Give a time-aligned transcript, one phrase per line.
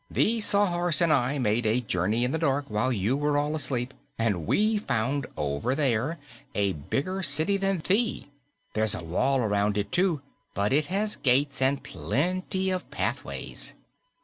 [0.09, 3.93] "The Sawhorse and I made a journey in the dark while you were all asleep,
[4.17, 6.17] and we found over there
[6.55, 8.31] a bigger city than Thi.
[8.73, 10.21] There's a wall around it, too,
[10.55, 13.75] but it has gates and plenty of pathways."